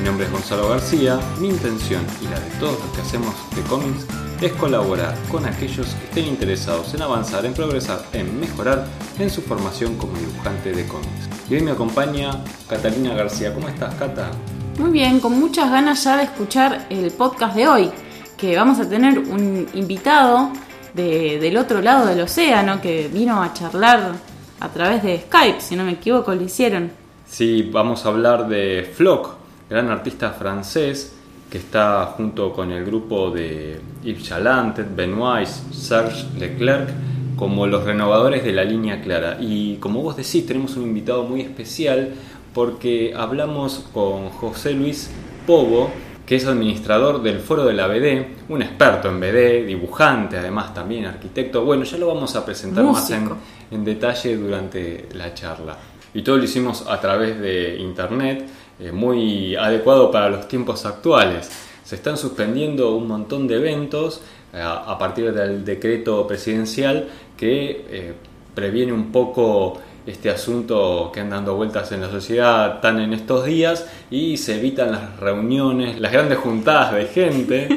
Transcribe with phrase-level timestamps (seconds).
[0.00, 3.60] Mi nombre es Gonzalo García, mi intención y la de todos los que hacemos de
[3.64, 4.06] cómics
[4.40, 8.86] es colaborar con aquellos que estén interesados en avanzar, en progresar, en mejorar
[9.18, 11.28] en su formación como dibujante de cómics.
[11.50, 12.30] Y hoy me acompaña
[12.66, 13.52] Catalina García.
[13.52, 14.30] ¿Cómo estás, Cata?
[14.78, 17.90] Muy bien, con muchas ganas ya de escuchar el podcast de hoy,
[18.38, 20.50] que vamos a tener un invitado
[20.94, 24.12] del otro lado del océano que vino a charlar
[24.60, 26.90] a través de Skype, si no me equivoco, lo hicieron.
[27.28, 29.39] Sí, vamos a hablar de Flock,
[29.70, 31.14] gran artista francés
[31.48, 36.90] que está junto con el grupo de Yves Chalantet, Benoit, Serge Leclerc
[37.36, 39.38] como los renovadores de la línea clara.
[39.40, 42.14] Y como vos decís, tenemos un invitado muy especial
[42.52, 45.10] porque hablamos con José Luis
[45.46, 45.90] Pobo,
[46.26, 51.06] que es administrador del Foro de la BD, un experto en BD, dibujante, además también
[51.06, 51.64] arquitecto.
[51.64, 53.30] Bueno, ya lo vamos a presentar más en,
[53.70, 55.76] en detalle durante la charla.
[56.12, 58.48] Y todo lo hicimos a través de internet
[58.80, 61.50] eh, muy adecuado para los tiempos actuales.
[61.84, 64.22] Se están suspendiendo un montón de eventos
[64.54, 68.14] eh, a partir del decreto presidencial que eh,
[68.54, 73.44] previene un poco este asunto que han dando vueltas en la sociedad tan en estos
[73.44, 77.68] días y se evitan las reuniones, las grandes juntadas de gente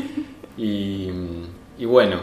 [0.58, 1.10] y,
[1.86, 2.22] bueno,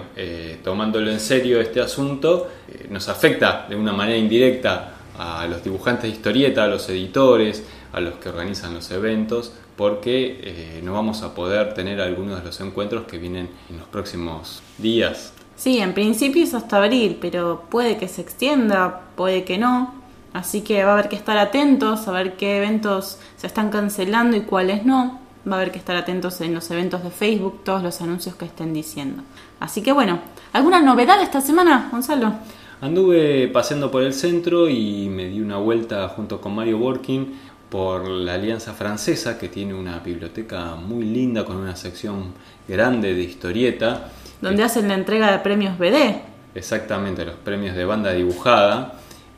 [0.64, 2.48] tomándolo en serio este asunto,
[2.88, 8.00] nos afecta de una manera indirecta a los dibujantes de historieta, a los editores, a
[8.00, 12.60] los que organizan los eventos, porque eh, no vamos a poder tener algunos de los
[12.60, 15.32] encuentros que vienen en los próximos días.
[15.56, 19.94] Sí, en principio es hasta abril, pero puede que se extienda, puede que no.
[20.32, 24.36] Así que va a haber que estar atentos, a ver qué eventos se están cancelando
[24.36, 25.20] y cuáles no.
[25.46, 28.44] Va a haber que estar atentos en los eventos de Facebook, todos los anuncios que
[28.44, 29.22] estén diciendo.
[29.58, 30.20] Así que bueno,
[30.52, 32.34] ¿alguna novedad esta semana, Gonzalo?
[32.80, 37.26] Anduve paseando por el centro y me di una vuelta junto con Mario Working
[37.70, 42.34] por la Alianza Francesa, que tiene una biblioteca muy linda con una sección
[42.66, 44.08] grande de historieta.
[44.40, 46.20] Donde hacen la entrega de premios BD.
[46.54, 48.94] Exactamente, los premios de banda dibujada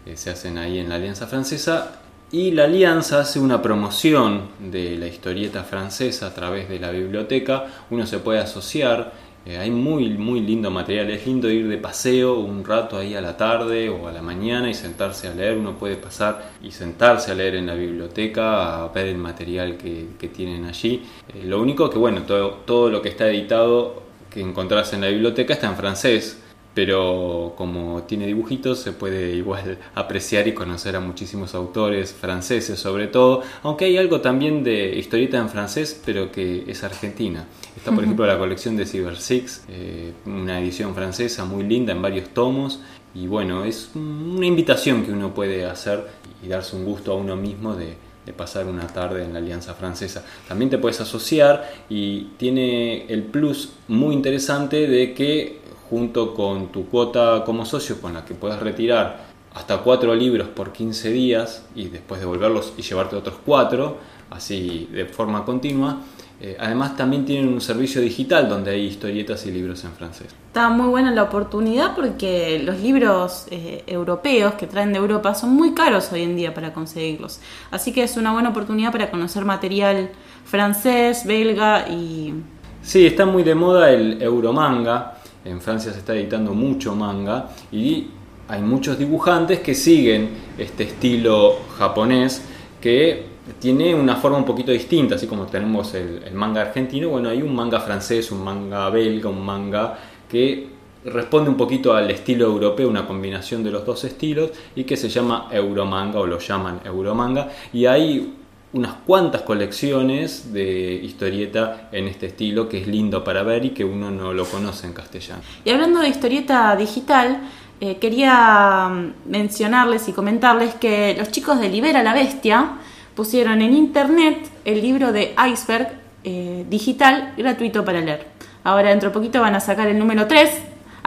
[0.06, 1.98] eh, se hacen ahí en la Alianza Francesa.
[2.30, 7.66] Y la Alianza hace una promoción de la historieta francesa a través de la biblioteca.
[7.90, 9.12] Uno se puede asociar
[9.44, 13.20] eh, hay muy, muy lindo material, es lindo ir de paseo un rato ahí a
[13.20, 17.32] la tarde o a la mañana y sentarse a leer, uno puede pasar y sentarse
[17.32, 21.02] a leer en la biblioteca, a ver el material que, tienen allí.
[21.34, 25.08] Eh, lo único que, bueno, todo, todo lo que está editado que encontrás en la
[25.08, 26.41] biblioteca está en francés,
[26.74, 33.06] pero como tiene dibujitos se puede igual apreciar y conocer a muchísimos autores franceses sobre
[33.08, 37.46] todo, aunque hay algo también de historieta en francés, pero que es argentina.
[37.76, 42.02] Está por ejemplo la colección de Cyber Six, eh, una edición francesa muy linda en
[42.02, 42.80] varios tomos,
[43.14, 46.06] y bueno, es una invitación que uno puede hacer
[46.42, 47.94] y darse un gusto a uno mismo de,
[48.24, 50.24] de pasar una tarde en la Alianza Francesa.
[50.48, 55.61] También te puedes asociar y tiene el plus muy interesante de que
[55.92, 60.72] junto con tu cuota como socio con la que puedes retirar hasta cuatro libros por
[60.72, 63.98] 15 días y después devolverlos y llevarte otros cuatro,
[64.30, 65.98] así de forma continua.
[66.40, 70.28] Eh, además también tienen un servicio digital donde hay historietas y libros en francés.
[70.46, 75.50] Está muy buena la oportunidad porque los libros eh, europeos que traen de Europa son
[75.50, 77.38] muy caros hoy en día para conseguirlos.
[77.70, 80.08] Así que es una buena oportunidad para conocer material
[80.46, 82.32] francés, belga y...
[82.80, 88.06] Sí, está muy de moda el euromanga en Francia se está editando mucho manga y
[88.48, 92.42] hay muchos dibujantes que siguen este estilo japonés
[92.80, 97.42] que tiene una forma un poquito distinta, así como tenemos el, manga argentino, bueno, hay
[97.42, 99.98] un manga francés, un manga belga, un manga
[100.28, 100.68] que
[101.04, 105.08] responde un poquito al estilo europeo, una combinación de los dos estilos y que se
[105.08, 107.48] llama Euromanga o lo llaman Euromanga.
[107.72, 108.34] Y hay
[108.72, 113.84] unas cuantas colecciones de historieta en este estilo que es lindo para ver y que
[113.84, 115.42] uno no lo conoce en castellano.
[115.64, 117.38] Y hablando de historieta digital,
[117.80, 122.78] eh, quería mm, mencionarles y comentarles que los chicos de Libera la Bestia
[123.14, 125.92] pusieron en internet el libro de Iceberg
[126.24, 128.26] eh, digital gratuito para leer.
[128.64, 130.50] Ahora dentro de poquito van a sacar el número 3.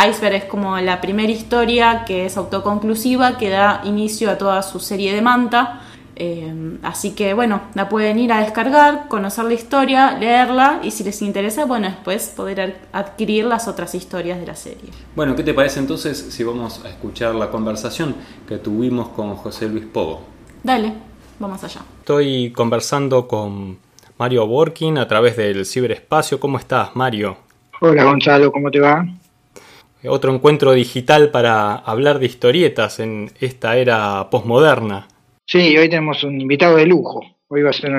[0.08, 4.80] Iceberg es como la primera historia que es autoconclusiva, que da inicio a toda su
[4.80, 5.82] serie de manta
[6.16, 11.04] Eh, así que bueno, la pueden ir a descargar, conocer la historia, leerla y si
[11.04, 14.92] les interesa, bueno, después poder adquirir las otras historias de la serie.
[15.16, 18.16] Bueno, ¿qué te parece entonces si vamos a escuchar la conversación
[18.48, 20.22] que tuvimos con José Luis Pogo?
[20.64, 20.94] Dale,
[21.40, 21.82] vamos allá.
[22.00, 23.78] Estoy conversando con
[24.18, 26.40] Mario Borkin a través del ciberespacio.
[26.40, 27.38] ¿Cómo estás, Mario?
[27.82, 29.06] Hola, Gonzalo, ¿cómo te va?
[30.08, 35.08] Otro encuentro digital para hablar de historietas en esta era posmoderna.
[35.48, 37.22] Sí, hoy tenemos un invitado de lujo.
[37.50, 37.92] Hoy va a ser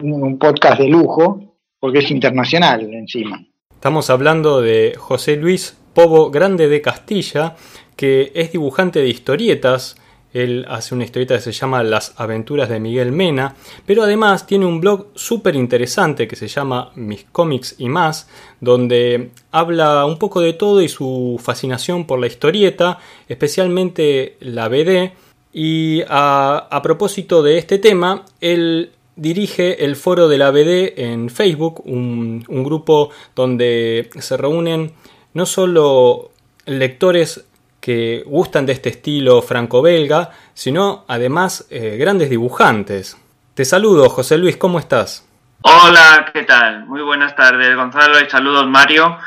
[0.00, 3.44] un podcast de lujo porque es internacional encima.
[3.70, 7.54] Estamos hablando de José Luis Pobo Grande de Castilla,
[7.96, 9.96] que es dibujante de historietas.
[10.32, 14.64] Él hace una historieta que se llama Las aventuras de Miguel Mena, pero además tiene
[14.64, 18.26] un blog súper interesante que se llama Mis cómics y más,
[18.60, 25.12] donde habla un poco de todo y su fascinación por la historieta, especialmente la BD,
[25.56, 31.80] y a, propósito de este tema, él dirige el foro de la BD en Facebook,
[31.86, 34.92] un, grupo donde se reúnen
[35.32, 36.32] no solo
[36.66, 37.46] lectores
[37.80, 43.16] que gustan de este estilo franco-belga, sino además eh, grandes dibujantes.
[43.54, 45.24] Te saludo, José Luis, ¿cómo estás?
[45.60, 46.84] Hola, ¿qué tal?
[46.86, 49.18] Muy buenas tardes, Gonzalo, y saludos, Mario.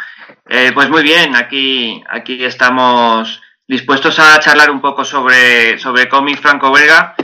[0.50, 6.40] Eh, pues muy bien, aquí, aquí estamos dispuestos a charlar un poco sobre, sobre cómic
[6.40, 7.16] franco-belga.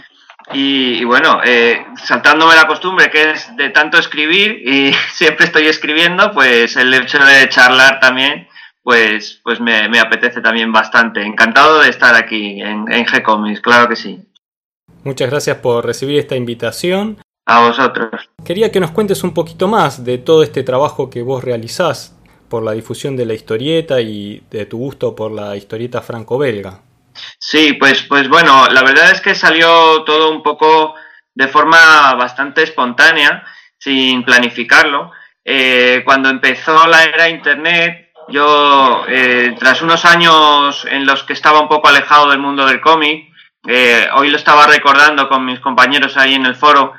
[0.52, 6.32] Y, bueno, eh, saltándome la costumbre que es de tanto escribir y siempre estoy escribiendo,
[6.32, 8.48] pues el hecho de charlar también,
[8.84, 11.24] pues, pues me, apetece también bastante.
[11.24, 14.20] Encantado de estar aquí en, en G-Comics, claro que sí.
[15.04, 17.18] Muchas gracias por recibir esta invitación.
[17.46, 18.30] A vosotros.
[18.46, 22.13] Quería que nos cuentes un poquito más de todo este trabajo que vos realizás
[22.54, 26.82] por la difusión de la historieta y de tu gusto por la historieta franco-belga.
[27.40, 30.94] Sí, pues, pues bueno, la verdad es que salió todo un poco
[31.34, 33.44] de forma bastante espontánea,
[33.80, 35.10] sin planificarlo.
[35.44, 41.60] Eh, cuando empezó la era Internet, yo, eh, tras unos años en los que estaba
[41.60, 43.34] un poco alejado del mundo del cómic,
[43.68, 46.94] eh, hoy lo estaba recordando con mis compañeros ahí en el foro,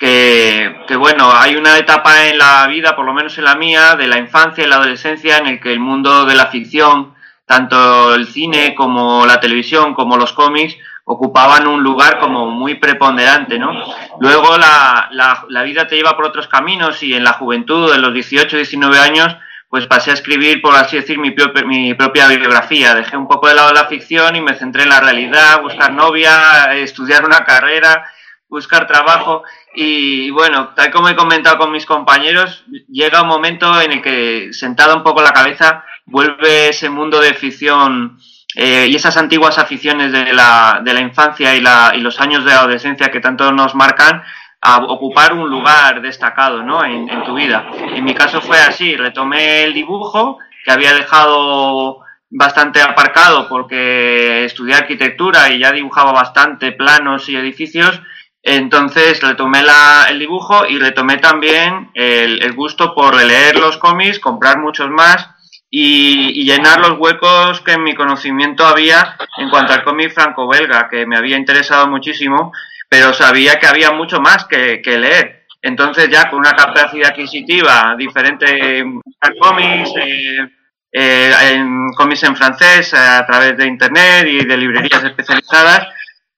[0.00, 4.08] que, bueno, hay una etapa en la vida, por lo menos en la mía, de
[4.08, 7.14] la infancia y la adolescencia, en el que el mundo de la ficción,
[7.44, 10.74] tanto el cine como la televisión, como los cómics,
[11.04, 13.72] ocupaban un lugar como muy preponderante, ¿no?
[14.20, 18.00] Luego la, la, la vida te lleva por otros caminos y en la juventud, en
[18.00, 19.36] los 18, 19 años,
[19.68, 21.34] pues pasé a escribir, por así decir, mi,
[21.66, 22.94] mi, propia bibliografía.
[22.94, 26.74] Dejé un poco de lado la ficción y me centré en la realidad, buscar novia,
[26.74, 28.06] estudiar una carrera
[28.50, 29.44] buscar trabajo
[29.74, 34.52] y bueno, tal como he comentado con mis compañeros, llega un momento en el que
[34.52, 38.18] sentado un poco la cabeza vuelve ese mundo de ficción
[38.56, 42.44] eh, y esas antiguas aficiones de la, de la infancia y, la, y los años
[42.44, 44.22] de adolescencia que tanto nos marcan
[44.60, 46.84] a ocupar un lugar destacado ¿no?
[46.84, 47.70] en, en tu vida.
[47.94, 52.00] En mi caso fue así, retomé el dibujo que había dejado
[52.30, 58.00] bastante aparcado porque estudié arquitectura y ya dibujaba bastante planos y edificios
[58.42, 64.58] entonces retomé la, el dibujo y retomé también el, gusto por leer los cómics, comprar
[64.58, 65.28] muchos más
[65.70, 71.06] y, llenar los huecos que en mi conocimiento había en cuanto al cómic franco-belga, que
[71.06, 72.52] me había interesado muchísimo,
[72.88, 75.44] pero sabía que había mucho más que, leer.
[75.62, 79.00] Entonces ya con una capacidad adquisitiva diferente en
[79.38, 80.48] cómics, eh,
[80.92, 85.86] eh, cómics en francés a través de internet y de librerías especializadas,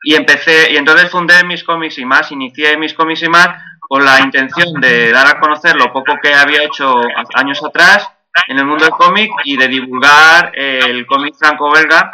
[0.02, 3.48] y empecé, y entonces fundé mis cómics y más, inicié mis cómics y más
[3.80, 7.00] con la intención de dar a conocer lo poco que había hecho
[7.34, 8.08] años atrás
[8.48, 12.10] en el mundo del cómic y de divulgar el cómic franco-belga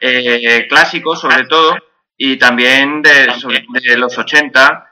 [0.00, 1.76] eh, clásico sobre todo
[2.16, 3.28] y también de,
[3.84, 4.86] de los 80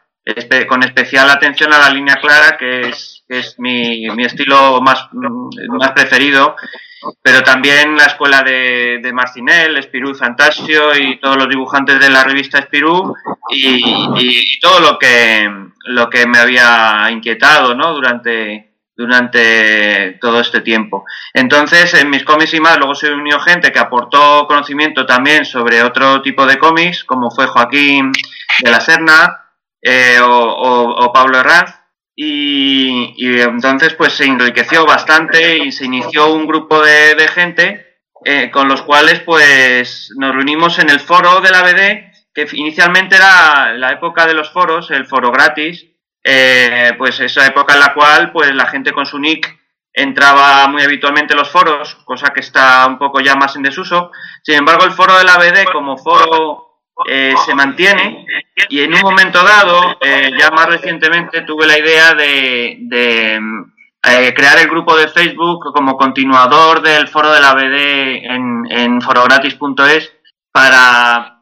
[0.69, 5.09] con especial atención a la línea clara que es, que es mi, mi estilo más,
[5.13, 6.57] más preferido
[7.23, 12.25] pero también la escuela de, de Marcinel, Espirú Fantasio y todos los dibujantes de la
[12.25, 13.15] revista Espirú
[13.51, 15.49] y, todo lo que,
[15.85, 17.95] lo que me había inquietado ¿no?
[17.95, 21.05] durante, durante todo este tiempo.
[21.33, 25.83] Entonces, en mis cómics y más, luego se unió gente que aportó conocimiento también sobre
[25.83, 28.11] otro tipo de cómics, como fue Joaquín
[28.61, 29.45] de la Serna
[29.81, 31.78] eh, o, o Pablo Herranz,
[32.21, 38.67] y, entonces pues se enriqueció bastante y se inició un grupo de, gente eh, con
[38.67, 43.93] los cuales pues nos reunimos en el foro de la BD, que inicialmente era la
[43.93, 45.87] época de los foros, el foro gratis,
[46.25, 49.57] eh, pues esa época en la cual pues la gente con su nick
[49.93, 54.11] entraba muy habitualmente en los foros, cosa que está un poco ya más en desuso.
[54.43, 56.68] Sin embargo, el foro de la BD como foro
[57.07, 58.27] eh, se mantiene.
[58.69, 62.79] Y en un momento dado, eh, ya más recientemente, tuve la idea de,
[64.03, 70.13] eh, crear el grupo de Facebook como continuador del foro de la BD en, forogratis.es
[70.51, 71.41] para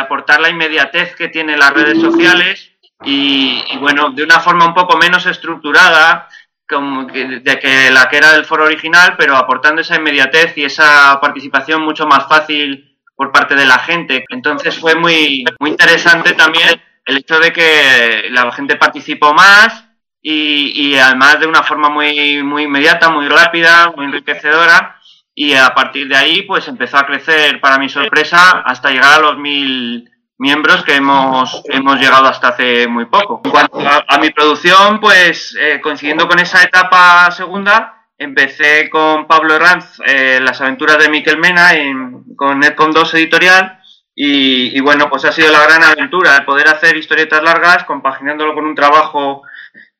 [0.00, 2.72] aportar la inmediatez que tienen las redes sociales
[3.04, 6.28] y, bueno, de una forma un poco menos estructurada
[6.68, 11.20] como de que la que era del foro original, pero aportando esa inmediatez y esa
[11.20, 14.24] participación mucho más fácil por parte de la gente.
[14.28, 19.84] Entonces fue muy, muy interesante también el hecho de que la gente participó más
[20.20, 25.00] y, además de una forma muy, muy inmediata, muy rápida, muy enriquecedora.
[25.34, 29.20] Y a partir de ahí, pues empezó a crecer, para mi sorpresa, hasta llegar a
[29.20, 33.42] los mil miembros que hemos, hemos llegado hasta hace muy poco.
[33.44, 39.54] En cuanto a, mi producción, pues eh, coincidiendo con esa etapa segunda, empecé con Pablo
[39.54, 43.80] Herranz, eh, las aventuras de Miquel Mena, en, con Netcom 2 Editorial,
[44.18, 48.64] y, bueno, pues ha sido la gran aventura, el poder hacer historietas largas, compaginándolo con
[48.64, 49.42] un trabajo,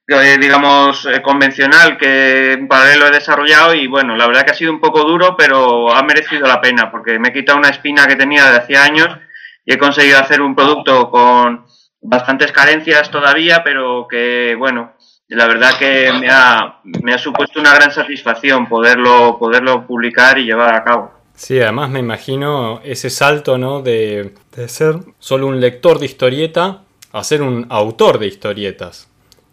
[0.08, 4.72] eh, digamos, convencional que en paralelo he desarrollado, y bueno, la verdad que ha sido
[4.72, 8.16] un poco duro, pero ha merecido la pena, porque me he quitado una espina que
[8.16, 9.08] tenía de hacía años,
[9.66, 11.66] y he conseguido hacer un producto con
[12.00, 14.95] bastantes carencias todavía, pero que, bueno,
[15.34, 20.44] la verdad que me ha, me ha supuesto una gran satisfacción poderlo, poderlo publicar y
[20.44, 21.12] llevar a cabo.
[21.34, 23.82] Sí, además me imagino ese salto, ¿no?
[23.82, 29.08] De, de ser solo un lector de historieta a ser un autor de historietas.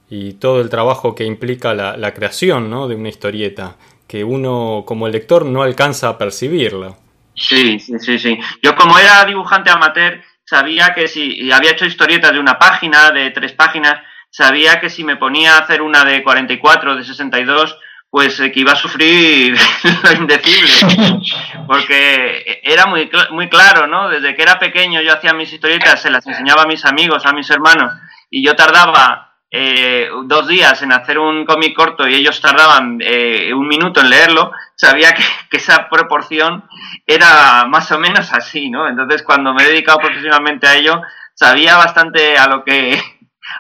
[0.10, 2.88] Y todo el trabajo que implica la, la creación, ¿no?
[2.88, 3.76] De una historieta,
[4.08, 6.98] que uno como lector no alcanza a percibirlo.
[7.36, 8.40] Sí, sí, sí, sí.
[8.62, 13.32] Yo como era dibujante amateur, sabía que si había hecho historietas de una página, de
[13.32, 13.96] tres páginas,
[14.34, 17.78] sabía que si me ponía a hacer una de 44, de 62,
[18.10, 19.56] pues eh, que iba a sufrir
[20.04, 21.22] lo indecible.
[21.68, 24.10] Porque era muy, muy claro, ¿no?
[24.10, 27.34] Desde que era pequeño yo hacía mis historietas, se las enseñaba a mis amigos, a
[27.34, 27.94] mis hermanos,
[28.30, 33.54] y yo tardaba eh, dos días en hacer un cómic corto y ellos tardaban eh,
[33.54, 35.24] un minuto en leerlo, sabía que,
[35.58, 36.68] esa proporción
[37.06, 38.88] era más o menos así, ¿no?
[38.88, 41.04] Entonces, cuando me he dedicado profesionalmente a ello,
[41.36, 43.00] sabía bastante a lo que,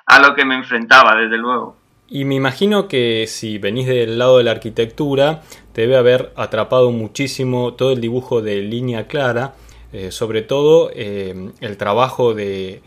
[0.05, 1.75] a lo que me enfrentaba, desde luego.
[2.07, 5.41] Y me imagino que si venís del lado de la arquitectura,
[5.73, 9.53] debe haber atrapado muchísimo todo el dibujo de línea clara
[9.93, 12.81] eh, sobre todo eh, el trabajo de,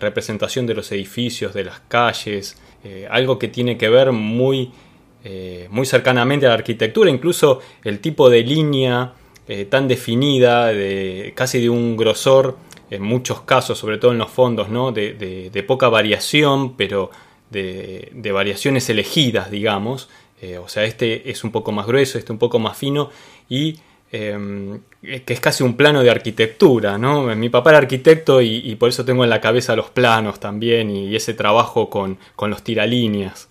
[0.00, 4.70] representación de los edificios, de las calles, eh, algo que tiene que ver muy,
[5.70, 9.12] muy cercanamente a la arquitectura, incluso el tipo de línea
[9.68, 12.56] tan definida, de, casi de un grosor,
[12.90, 14.92] en muchos casos, sobre todo en los fondos, ¿no?
[14.92, 17.10] de, de poca variación, pero
[17.50, 20.08] de, variaciones elegidas, digamos.
[20.62, 23.10] o sea, este es un poco más grueso, este un poco más fino
[23.48, 23.76] y
[24.12, 27.22] Em, que es casi un plano de arquitectura, ¿no?
[27.34, 31.14] Mi papá era arquitecto y, por eso tengo en la cabeza los planos también y,
[31.16, 33.48] ese trabajo con, los tiralíneas.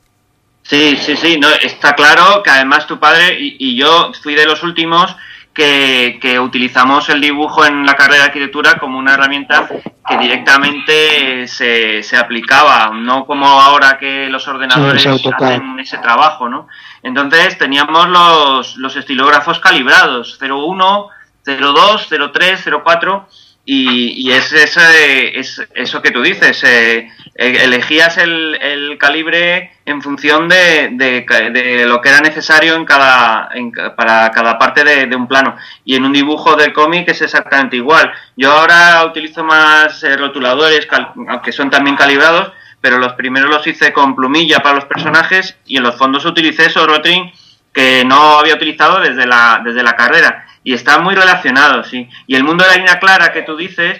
[0.63, 4.63] Sí, sí, sí, no, está claro que además tu padre y, yo fui de los
[4.63, 5.15] últimos
[5.55, 9.67] que, utilizamos el dibujo en la carrera de arquitectura como una herramienta
[10.07, 16.67] que directamente se, se aplicaba, no como ahora que los ordenadores hacen ese trabajo, ¿no?
[17.01, 21.09] Entonces teníamos los, los estilógrafos calibrados, 01,
[21.45, 23.27] 02, 03, 04
[23.63, 30.01] y, y es, ese, es eso que tú dices, eh, elegías el, el, calibre en
[30.01, 33.49] función de, de, lo que era necesario en cada,
[33.97, 35.55] para cada parte de, un plano.
[35.83, 38.11] Y en un dibujo del cómic es exactamente igual.
[38.37, 40.87] Yo ahora utilizo más eh, rotuladores,
[41.27, 45.77] aunque son también calibrados, pero los primeros los hice con plumilla para los personajes y
[45.77, 47.31] en los fondos utilicé esos rotring
[47.73, 50.45] que no había utilizado desde la, desde la carrera.
[50.63, 52.09] Y están muy relacionados, sí.
[52.25, 53.99] Y el mundo de la línea clara que tú dices,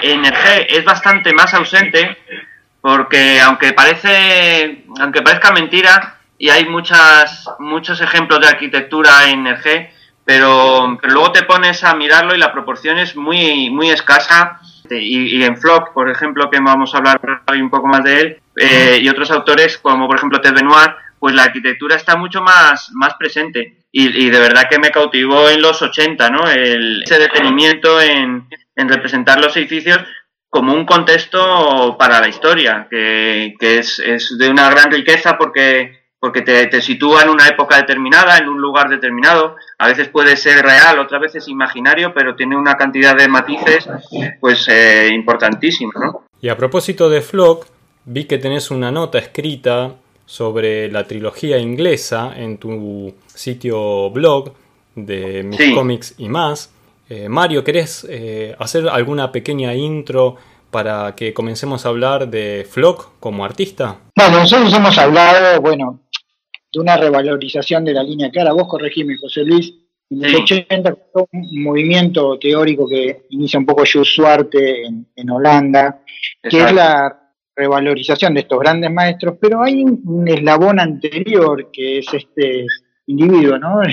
[0.00, 2.16] en el G es bastante más ausente,
[2.88, 9.58] porque aunque parece, aunque parezca mentira, y hay muchas, muchos ejemplos de arquitectura en el
[9.58, 9.90] G,
[10.24, 15.58] pero, luego te pones a mirarlo y la proporción es muy, muy escasa y, en
[15.58, 19.08] Flock, por ejemplo, que vamos a hablar hoy un poco más de él, eh, y
[19.10, 23.82] otros autores como por ejemplo Ted Benoit, pues la arquitectura está mucho más, más presente.
[23.92, 26.48] Y, de verdad que me cautivó en los 80, ¿no?
[26.48, 29.98] Ese detenimiento en, en representar los edificios
[30.50, 35.98] como un contexto para la historia, que, que es, es, de una gran riqueza porque
[36.20, 39.54] porque te, te, sitúa en una época determinada, en un lugar determinado.
[39.78, 43.88] A veces puede ser real, otras veces imaginario, pero tiene una cantidad de matices
[44.40, 45.92] pues eh, importantísima.
[45.94, 46.24] ¿no?
[46.40, 47.66] Y a propósito de Flock,
[48.04, 49.94] vi que tenés una nota escrita
[50.26, 54.52] sobre la trilogía inglesa en tu sitio blog
[54.94, 56.72] de mis cómics y más.
[57.08, 58.06] Eh, Mario, ¿querés
[58.58, 60.36] hacer alguna pequeña intro
[60.70, 63.98] para que comencemos a hablar de Flock como artista?
[64.14, 66.02] Bueno, nosotros hemos hablado, bueno,
[66.72, 68.52] de una revalorización de la línea clara.
[68.52, 69.74] Vos corregime, José Luis.
[70.10, 70.96] En los 80
[71.30, 76.02] un movimiento teórico que inicia un poco Jules Suarte en, Holanda,
[76.42, 82.06] que es la revalorización de estos grandes maestros, pero hay un, eslabón anterior que es
[82.14, 82.64] este
[83.06, 83.80] individuo, ¿no?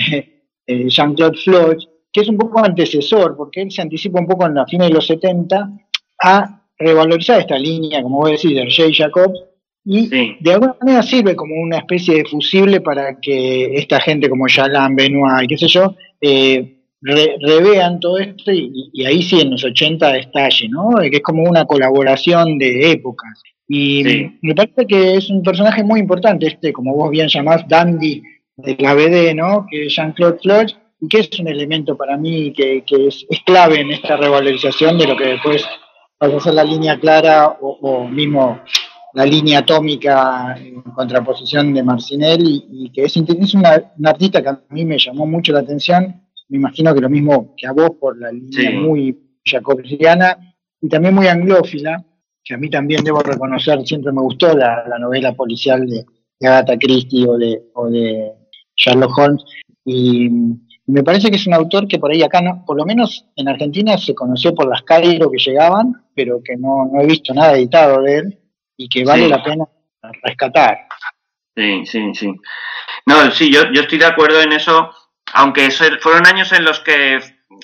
[0.68, 1.78] Eh, Jean-Claude Floch,
[2.16, 4.94] que es un poco antecesor, porque él se anticipa un poco en la fines de
[4.94, 5.70] los 70
[6.22, 9.38] a revalorizar esta línea, como vos decís, de Hergé Jacobs,
[9.84, 10.08] y
[10.40, 14.96] de alguna manera sirve como una especie de fusible para que esta gente como Jalan,
[14.96, 20.16] Benoit y qué sé yo, eh, revean todo esto y, ahí sí en los 80
[20.16, 20.94] estalle, ¿no?
[20.98, 23.42] Que es como una colaboración de épocas.
[23.68, 28.22] Y me parece que es un personaje muy importante, este, como vos bien llamás, Dandy
[28.56, 29.66] de la BD, ¿no?
[29.70, 33.90] Que es Jean-Claude Floch, y que es un elemento para mí que, es, clave en
[33.90, 35.64] esta revalorización de lo que después
[36.22, 38.60] va a ser la línea clara o mismo
[39.16, 44.60] la línea atómica en contraposición de Marcinelli y, que es, es una, artista que a
[44.68, 48.18] mí me llamó mucho la atención, me imagino que lo mismo que a vos por
[48.18, 50.36] la línea muy jacobsiana
[50.82, 52.04] y también muy anglófila,
[52.44, 56.04] que a mí también debo reconocer, siempre me gustó la, novela policial de,
[56.46, 58.32] Agatha Christie o de, o de
[58.76, 59.42] Sherlock Holmes.
[59.86, 60.28] Y
[60.86, 63.48] me parece que es un autor que por ahí acá, no, por lo menos en
[63.48, 67.56] Argentina se conoció por las Cairo que llegaban, pero que no, no he visto nada
[67.56, 68.38] editado de él
[68.76, 69.64] y que vale la pena
[70.22, 70.86] rescatar.
[71.56, 72.32] Sí, sí, sí.
[73.06, 74.90] No, sí, yo, yo estoy de acuerdo en eso,
[75.32, 77.20] aunque fueron años en los que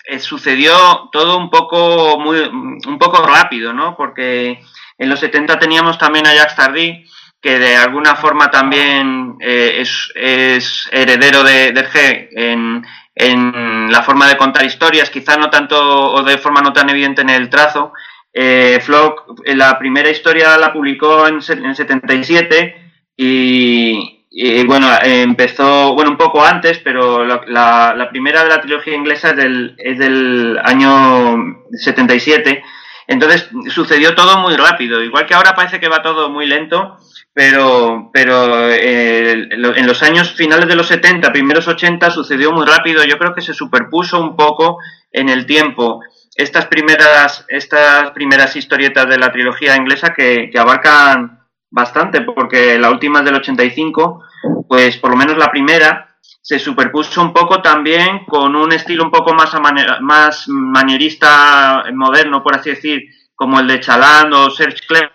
[0.06, 3.96] eh, sucedió todo un poco, muy, un poco rápido, ¿no?
[3.96, 4.60] Porque
[4.98, 7.04] en los 70 teníamos también a Jacques Tardy,
[7.40, 14.02] que de alguna forma también eh, es, es, heredero de, de G en, en la
[14.02, 15.78] forma de contar historias, quizá no tanto
[16.12, 17.92] o de forma no tan evidente en el trazo,
[18.32, 22.76] eh, Flock, eh, la primera historia la publicó en, en 77
[23.16, 28.94] y, y bueno, empezó, bueno, un poco antes, pero la, la, primera de la trilogía
[28.94, 32.64] inglesa es del, es del año 77.
[33.08, 36.96] Entonces sucedió todo muy rápido, igual que ahora parece que va todo muy lento,
[37.34, 43.04] pero, pero eh, en los años finales de los 70, primeros 80 sucedió muy rápido.
[43.04, 44.78] Yo creo que se superpuso un poco
[45.10, 46.00] en el tiempo
[46.34, 51.40] estas primeras, estas primeras historietas de la trilogía inglesa que, abarcan
[51.70, 54.22] bastante, porque la última es del 85,
[54.68, 59.10] pues por lo menos la primera se superpuso un poco también con un estilo un
[59.10, 59.54] poco más,
[60.00, 63.02] más manierista moderno, por así decir,
[63.34, 65.12] como el de Chaland o Serge Clair,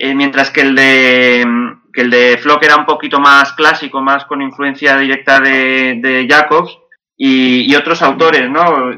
[0.00, 1.46] eh, mientras que el de
[1.92, 6.26] que el de Flock era un poquito más clásico, más con influencia directa de, de
[6.28, 6.78] Jacobs,
[7.22, 8.92] y, otros autores, ¿no?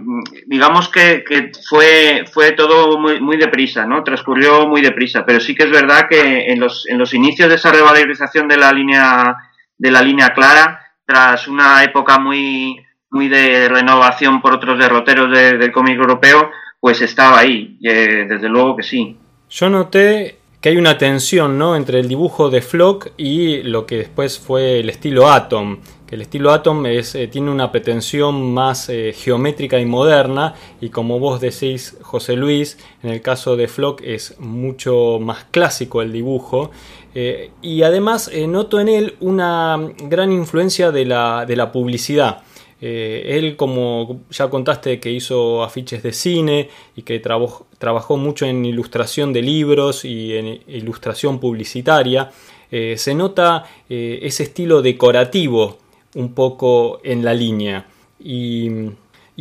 [0.47, 1.25] Digamos que,
[1.69, 4.05] fue, fue todo muy, muy deprisa, ¿no?
[4.05, 7.57] Transcurrió muy deprisa, pero sí que es verdad que en los, en los inicios de
[7.57, 9.37] esa revalorización de la línea,
[9.77, 12.77] de la línea clara, tras una época muy,
[13.11, 18.77] muy de renovación por otros derroteros del cómic europeo, pues estaba ahí, eh, desde luego
[18.77, 19.17] que sí.
[19.51, 21.75] Yo noté que hay una tensión ¿no?
[21.75, 25.81] entre el dibujo de Flock y lo que después fue el estilo Atom.
[26.07, 30.91] Que el estilo Atom es, eh, tiene una pretensión más eh, geométrica y moderna y
[30.91, 36.13] como vos decís José Luis, en el caso de Flock es mucho más clásico el
[36.13, 36.71] dibujo.
[37.13, 42.45] Eh, y además noto en él una gran influencia de la, de la publicidad.
[42.85, 48.65] Eh, él, como ya contaste, que hizo afiches de cine y que trabajó mucho en
[48.65, 52.33] ilustración de libros y en ilustración publicitaria,
[52.73, 55.79] eh, se nota eh, ese estilo decorativo
[56.17, 57.87] un poco en la línea.
[58.19, 58.69] Y,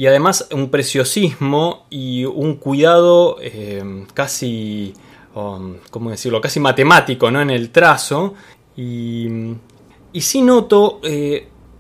[0.06, 3.38] además un preciosismo y un cuidado
[4.14, 4.94] casi,
[5.36, 7.42] um, ¿cómo decirlo?, casi matemático ¿no?
[7.42, 8.36] en el trazo.
[8.78, 9.28] Y,
[10.14, 11.02] y sí noto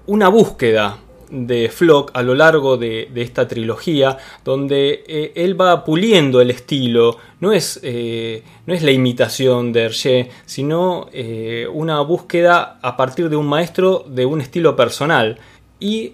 [0.07, 0.99] una búsqueda
[1.31, 7.17] de Flock a lo largo de, esta trilogía, donde eh, él va puliendo el estilo,
[7.39, 13.29] no es, eh, no es la imitación de Hergé, sino eh, una búsqueda a partir
[13.29, 15.39] de un maestro de un estilo personal.
[15.79, 16.13] Y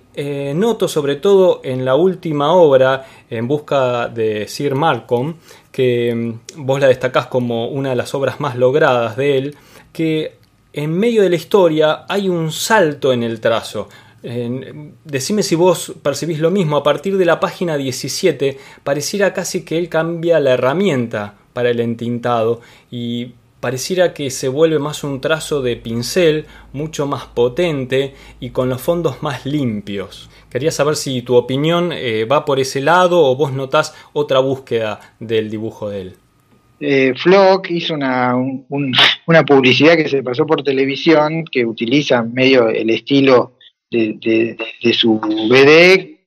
[0.55, 5.35] noto sobre todo en la última obra, En busca de Sir Malcolm,
[5.73, 9.57] que mm, vos la destacás como una de las obras más logradas de él,
[9.91, 10.37] que
[10.71, 13.89] en medio de la historia hay un salto en el trazo
[15.03, 16.77] decime si vos percibís lo mismo.
[16.77, 21.79] A partir de la página 17 pareciera casi que él cambia la herramienta para el
[21.79, 22.61] entintado
[22.91, 28.69] y pareciera que se vuelve más un trazo de pincel, mucho más potente y con
[28.69, 30.29] los fondos más limpios.
[30.49, 34.99] Quería saber si tu opinión eh, va por ese lado o vos notás otra búsqueda
[35.19, 36.13] del dibujo de él.
[36.79, 42.91] Eh, Flock hizo una, una, publicidad que se pasó por televisión que utiliza medio el
[42.91, 43.56] estilo
[43.89, 46.17] de, su BD.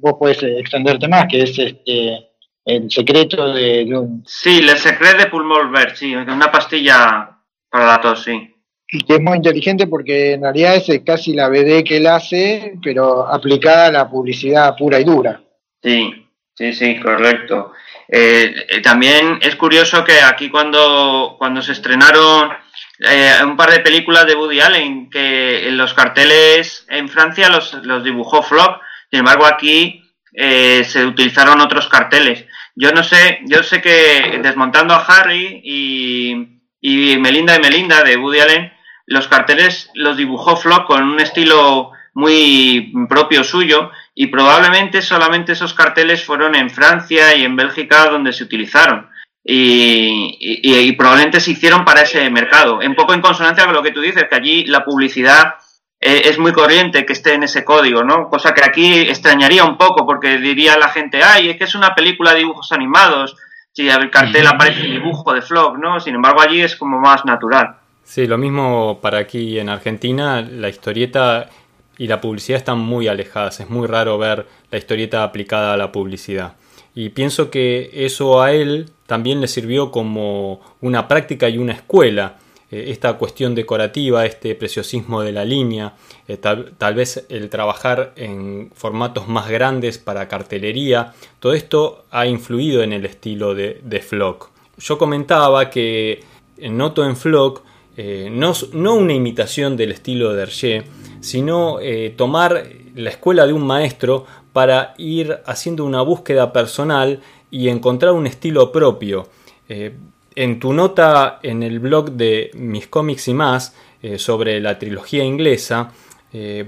[0.00, 2.30] vos podés extenderte más, que es este
[2.64, 4.22] el secreto de, un...
[4.26, 7.38] Sí, el secreto de Pulmol Verde, sí, una pastilla
[7.68, 8.54] para la tos, sí.
[8.92, 12.74] Y que es muy inteligente porque en realidad es casi la BD que él hace,
[12.82, 15.40] pero aplicada a la publicidad pura y dura.
[15.82, 17.72] Sí, sí, sí, correcto.
[18.08, 22.50] Eh, eh, también es curioso que aquí cuando, cuando se estrenaron
[23.00, 27.74] eh, un par de películas de Woody Allen, que en los carteles en Francia los,
[27.84, 32.46] los dibujó Flock, sin embargo aquí se utilizaron otros carteles.
[32.76, 38.16] Yo no sé, yo sé que desmontando a Harry y, y Melinda y Melinda de
[38.16, 38.72] Woody Allen,
[39.06, 45.74] los carteles los dibujó Flock con un estilo muy propio suyo y probablemente solamente esos
[45.74, 49.09] carteles fueron en Francia y en Bélgica donde se utilizaron.
[49.42, 52.78] Y, y, probablemente se hicieron para ese mercado.
[52.78, 55.54] Un poco en consonancia con lo que tú dices, que allí la publicidad
[55.98, 58.28] eh, es muy corriente que esté en ese código, ¿no?
[58.28, 61.94] Cosa que aquí extrañaría un poco, porque diría la gente, ay, es que es una
[61.94, 63.36] película de dibujos animados,
[63.72, 66.00] si el cartel aparece el dibujo de Flock, ¿no?
[66.00, 67.76] Sin embargo, allí es como más natural.
[68.02, 71.48] Sí, lo mismo para aquí en Argentina, la historieta
[71.96, 73.60] y la publicidad están muy alejadas.
[73.60, 76.54] Es muy raro ver la historieta aplicada a la publicidad.
[76.94, 82.38] Y pienso que eso a él también le sirvió como una práctica y una escuela.
[82.70, 85.94] Eh, esta cuestión decorativa, este preciosismo de la línea,
[86.28, 92.82] eh, tal, vez el trabajar en formatos más grandes para cartelería, todo esto ha influido
[92.82, 94.50] en el estilo de, de Flock.
[94.78, 96.20] Yo comentaba que
[96.62, 97.62] noto en Flock
[97.96, 100.84] eh, no, no, una imitación del estilo de Hergé,
[101.20, 101.78] sino
[102.16, 108.26] tomar la escuela de un maestro para ir haciendo una búsqueda personal y encontrar un
[108.26, 109.28] estilo propio.
[109.68, 109.94] Eh,
[110.34, 115.24] en tu nota en el blog de Mis cómics y más eh, sobre la trilogía
[115.24, 115.92] inglesa,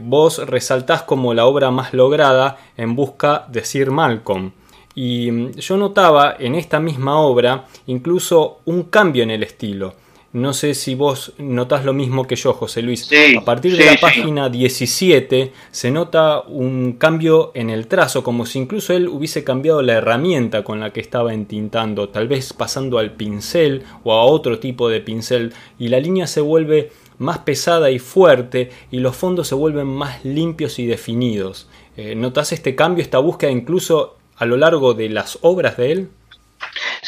[0.01, 4.51] vos resaltás como la obra más lograda en busca de Sir Malcolm.
[4.95, 9.95] Y mm, yo notaba en esta misma obra incluso un cambio en el estilo.
[10.33, 13.07] No sé si vos notás lo mismo que yo, José Luis.
[13.39, 18.59] a partir de la página 17 se nota un cambio en el trazo, como si
[18.59, 23.13] incluso él hubiese cambiado la herramienta con la que estaba entintando, tal vez pasando al
[23.13, 27.99] pincel o a otro tipo de pincel, y la línea se vuelve más pesada y
[27.99, 31.69] fuerte y los fondos se vuelven más limpios y definidos.
[31.99, 36.09] Eh, ¿Notas este cambio, esta búsqueda incluso a lo largo de las obras de él?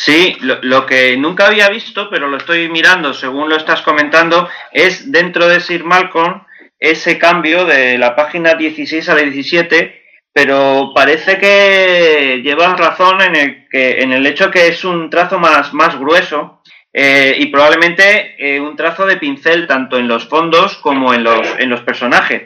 [0.05, 5.11] Sí, lo, que nunca había visto, pero lo estoy mirando según lo estás comentando, es
[5.11, 6.43] dentro de Sir Malcolm
[6.79, 13.35] ese cambio de la página 16 a la 17, pero parece que llevas razón en
[13.35, 16.61] el, que, en el hecho que es un trazo más, más grueso
[16.93, 21.49] eh, y probablemente eh, un trazo de pincel tanto en los fondos como en los,
[21.59, 22.43] en los personajes.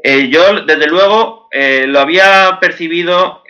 [0.00, 3.42] Eh, yo, desde luego, lo había percibido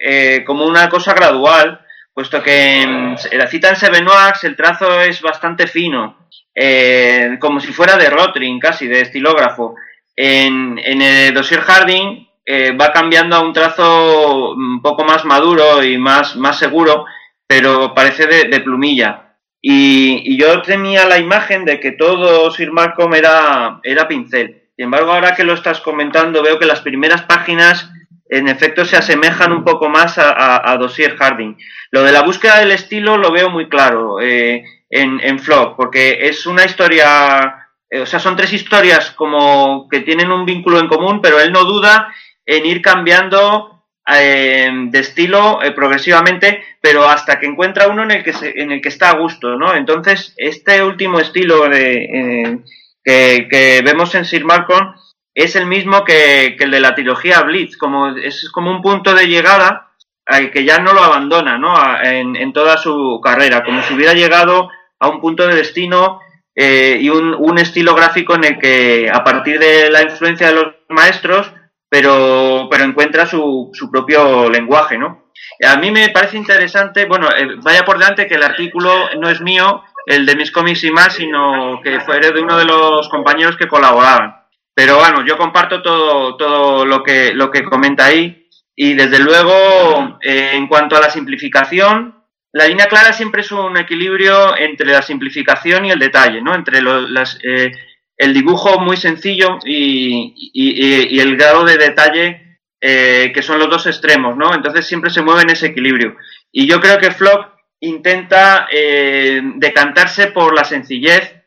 [0.46, 1.82] como una cosa gradual,
[2.14, 7.72] puesto que en, la cita en Sevenoaks el trazo es bastante fino, eh, como si
[7.72, 9.74] fuera de Rotring, casi, de estilógrafo.
[10.14, 15.96] En, el dossier Harding eh, va cambiando a un trazo un poco más maduro y
[15.96, 17.06] más, más seguro,
[17.46, 19.36] pero parece de, plumilla.
[19.60, 24.62] Y, yo tenía la imagen de que todo Sir Malcolm era, era pincel.
[24.76, 27.90] Sin embargo, ahora que lo estás comentando, veo que las primeras páginas
[28.32, 31.54] en efecto se asemejan un poco más a, a, Dossier Harding.
[31.90, 36.18] Lo de la búsqueda del estilo lo veo muy claro eh, en, en Flock, porque
[36.22, 40.88] es una historia, eh, o sea, son tres historias como que tienen un vínculo en
[40.88, 42.08] común, pero él no duda
[42.46, 48.32] en ir cambiando eh, de estilo progresivamente, pero hasta que encuentra uno en el que,
[48.54, 49.74] en el que está a gusto, ¿no?
[49.74, 52.62] Entonces, este último estilo de,
[53.04, 54.94] que, que, vemos en Sir Malcolm
[55.34, 59.26] es el mismo que, el de la trilogía Blitz, como, es como un punto de
[59.26, 59.92] llegada
[60.26, 61.74] al que ya no lo abandona ¿no?
[62.02, 66.20] en, toda su carrera, como si hubiera llegado a un punto de destino
[66.54, 70.66] eh, y un, estilo gráfico en el que a partir de la influencia de los
[70.88, 71.52] maestros,
[71.88, 74.96] pero, pero encuentra su, su propio lenguaje.
[74.96, 75.32] ¿no?
[75.66, 79.40] A mí me parece interesante, bueno, eh, vaya por delante que el artículo no es
[79.40, 83.56] mío, el de mis cómics y más, sino que fue de uno de los compañeros
[83.56, 84.41] que colaboraban.
[84.74, 90.18] Pero bueno, yo comparto todo, todo lo, que, lo que comenta ahí y desde luego
[90.22, 95.02] eh, en cuanto a la simplificación, la línea clara siempre es un equilibrio entre la
[95.02, 96.54] simplificación y el detalle, ¿no?
[96.54, 97.72] Entre las, eh,
[98.16, 104.36] el dibujo muy sencillo y, el grado de detalle eh, que son los dos extremos,
[104.36, 104.54] ¿no?
[104.54, 106.16] Entonces siempre se mueve en ese equilibrio.
[106.50, 107.48] Y yo creo que Flock
[107.80, 111.41] intenta eh, decantarse por la sencillez,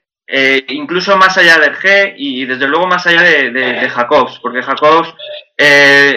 [0.70, 5.14] incluso más allá del G y desde luego más allá de, Jacobs, porque Jacobs,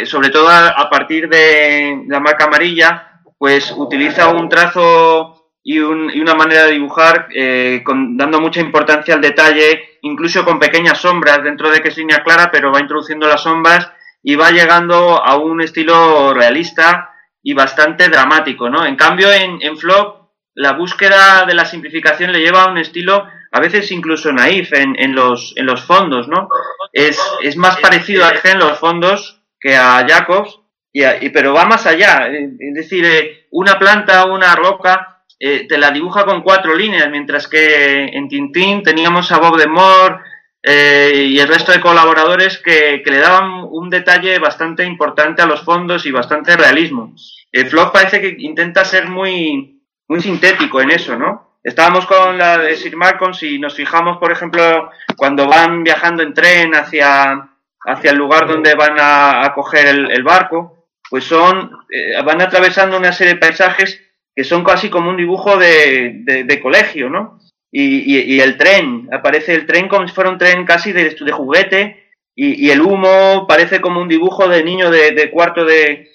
[0.09, 6.64] sobre todo a partir de la marca amarilla, pues utiliza un trazo y, una manera
[6.64, 11.88] de dibujar eh, dando mucha importancia al detalle, incluso con pequeñas sombras, dentro de que
[11.88, 13.90] es línea clara, pero va introduciendo las sombras
[14.23, 18.85] y va llegando a un estilo realista y bastante dramático, ¿no?
[18.85, 23.61] En cambio, en Flop, la búsqueda de la simplificación le lleva a un estilo a
[23.61, 26.48] veces incluso naif en, los, en los fondos, ¿no?
[26.92, 30.61] Es, es más parecido a G en los fondos que a Jacobs,
[30.92, 32.28] y, pero va más allá.
[32.28, 37.08] Eh, es decir, eh, una planta una roca eh, te la dibuja con cuatro líneas,
[37.11, 40.16] mientras que en Tintín teníamos a Bob de Moore
[40.61, 46.04] y el resto de colaboradores que, le daban un detalle bastante importante a los fondos
[46.04, 47.14] y bastante realismo.
[47.52, 51.47] El Flock parece que intenta ser muy, muy sintético en eso, ¿no?
[51.68, 56.33] Estábamos con la de Sir Malcolm, si nos fijamos, por ejemplo, cuando van viajando en
[56.33, 57.50] tren hacia,
[57.85, 60.78] hacia el lugar donde van a, coger el barco,
[61.11, 64.00] pues son, eh, van atravesando una serie de paisajes
[64.35, 67.38] que son casi como un dibujo de, de, colegio, ¿no?
[67.70, 71.33] Y, y, el tren, aparece el tren como si fuera un tren casi de, de
[71.33, 76.09] juguete, y, y, el humo parece como un dibujo de niño de, cuarto de,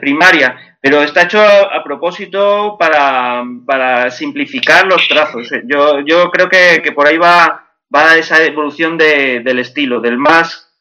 [0.00, 5.48] primaria, pero está hecho a, propósito para, para, simplificar los trazos.
[5.66, 10.72] Yo, yo creo que, que por ahí va, va esa evolución del estilo, del más,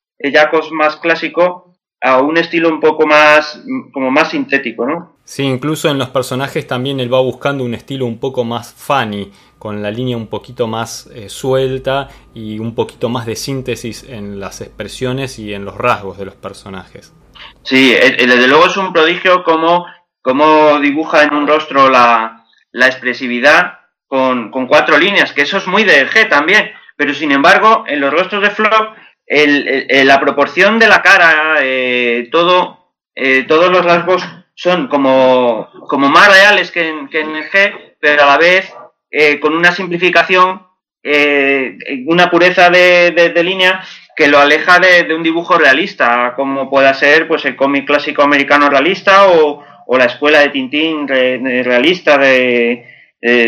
[0.72, 1.70] más clásico
[2.02, 3.62] a un estilo un poco más,
[3.92, 5.15] como más sintético, ¿no?
[5.26, 9.32] Sí, incluso en los personajes también él va buscando un estilo un poco más funny,
[9.60, 14.39] con la línea un poquito más eh, suelta y un poquito más de síntesis en
[14.39, 17.13] las expresiones y en los rasgos de los personajes.
[17.63, 19.86] Sí, desde luego es un prodigio como,
[20.21, 25.67] como dibuja en un rostro la, la expresividad con, con, cuatro líneas, que eso es
[25.67, 28.95] muy de G también, pero sin embargo en los rostros de Flop
[29.30, 36.10] el, la proporción de la cara, eh, todo, eh, todos los rasgos son como, como
[36.10, 38.73] más reales que en, que en G, pero a la vez
[39.12, 40.67] eh, con una simplificación,
[42.08, 43.82] una pureza de, de, línea
[44.19, 48.69] que lo aleja de, un dibujo realista, como pueda ser pues el cómic clásico americano
[48.69, 49.63] realista o,
[49.97, 52.86] la escuela de Tintín realista de,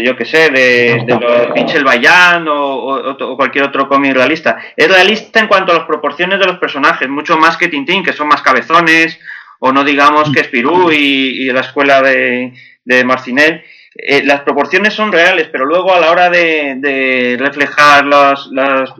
[0.01, 4.60] yo qué sé, de, de los Mitchell Bayan o, cualquier otro cómic realista.
[4.77, 8.13] Es realista en cuanto a las proporciones de los personajes, mucho más que Tintín, que
[8.13, 9.19] son más cabezones,
[9.60, 12.53] o no digamos que Spirou y, la escuela de,
[12.86, 13.62] de Marcinel.
[13.93, 18.93] Eh, las proporciones son reales, pero luego a la hora de, reflejar los, los,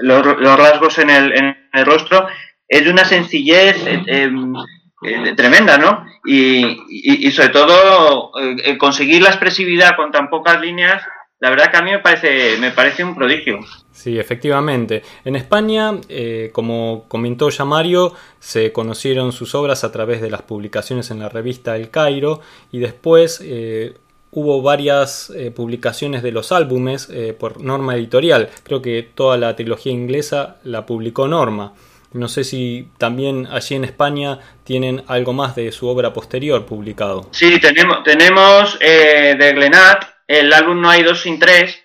[0.00, 2.26] los, rasgos en el, en el rostro,
[2.66, 4.54] es de una sencillez eh, em,
[5.02, 6.04] eh, tremenda, ¿no?
[6.24, 11.02] Y, sobre todo eh, conseguir la expresividad con tan pocas líneas,
[11.38, 13.60] la verdad que a mí me parece, me parece un prodigio.
[13.92, 15.02] Sí, efectivamente.
[15.24, 20.42] En España, eh, como comentó ya Mario, se conocieron sus obras a través de las
[20.42, 22.40] publicaciones en la revista El Cairo
[22.72, 23.40] y después
[24.30, 28.50] hubo varias publicaciones de los álbumes por Norma Editorial.
[28.62, 31.72] Creo que toda la trilogía inglesa la publicó Norma.
[32.12, 37.28] No sé si también allí en España tienen algo más de su obra posterior publicado.
[37.32, 41.82] Sí, tenemos, tenemos eh, de Glenat el álbum No hay dos sin tres,